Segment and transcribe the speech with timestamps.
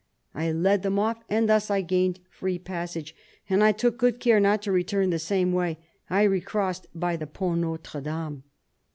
[0.33, 3.15] 'I led them off, and thus I gained free passage,
[3.47, 5.77] and I took good care not to return the same way;
[6.07, 8.41] 1 recrossed by the Pont Notre Dame."